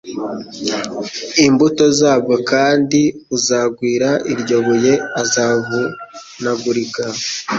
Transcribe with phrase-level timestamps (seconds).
[1.45, 3.01] imbuto zabwo Kandi
[3.35, 7.03] uzagwira iryo buye azavunagurika,